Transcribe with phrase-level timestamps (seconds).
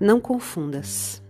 [0.00, 1.22] Não confundas,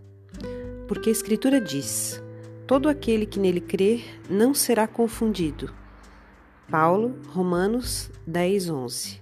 [0.89, 2.23] porque a Escritura diz:
[2.67, 5.71] todo aquele que nele crer não será confundido.
[6.71, 9.21] Paulo, Romanos 10, 11.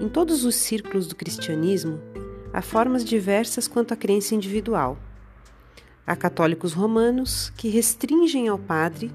[0.00, 1.98] Em todos os círculos do cristianismo,
[2.52, 4.96] há formas diversas quanto à crença individual.
[6.06, 9.10] Há católicos romanos que restringem ao padre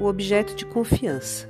[0.00, 1.48] o objeto de confiança.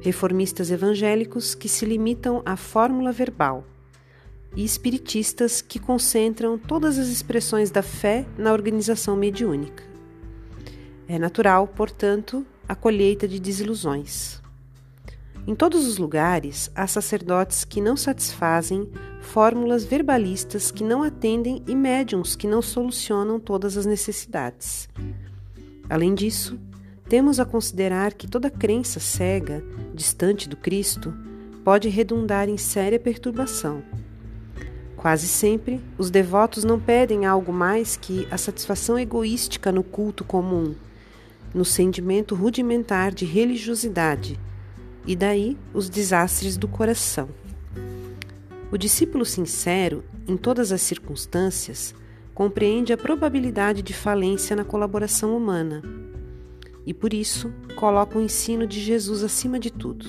[0.00, 3.64] Reformistas evangélicos que se limitam à fórmula verbal
[4.56, 9.82] e espiritistas que concentram todas as expressões da fé na organização mediúnica.
[11.08, 14.42] É natural, portanto, a colheita de desilusões.
[15.46, 18.90] Em todos os lugares, há sacerdotes que não satisfazem,
[19.20, 24.88] fórmulas verbalistas que não atendem e médiums que não solucionam todas as necessidades.
[25.90, 26.58] Além disso,
[27.06, 31.12] temos a considerar que toda crença cega, distante do Cristo,
[31.62, 33.82] pode redundar em séria perturbação
[35.04, 40.74] Quase sempre, os devotos não pedem algo mais que a satisfação egoística no culto comum,
[41.52, 44.40] no sentimento rudimentar de religiosidade,
[45.06, 47.28] e daí os desastres do coração.
[48.72, 51.94] O discípulo sincero, em todas as circunstâncias,
[52.32, 55.82] compreende a probabilidade de falência na colaboração humana
[56.86, 60.06] e, por isso, coloca o ensino de Jesus acima de tudo.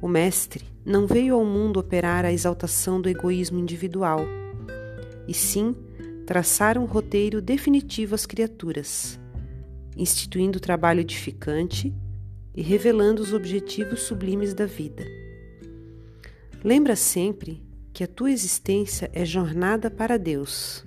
[0.00, 4.20] O Mestre não veio ao mundo operar a exaltação do egoísmo individual,
[5.26, 5.74] e sim
[6.26, 9.18] traçar um roteiro definitivo às criaturas,
[9.96, 11.94] instituindo o trabalho edificante
[12.54, 15.04] e revelando os objetivos sublimes da vida.
[16.64, 20.84] Lembra sempre que a tua existência é jornada para Deus.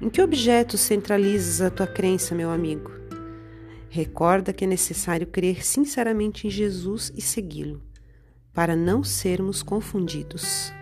[0.00, 2.90] Em que objeto centralizas a tua crença, meu amigo?
[3.88, 7.80] Recorda que é necessário crer sinceramente em Jesus e segui-lo,
[8.54, 10.72] para não sermos confundidos.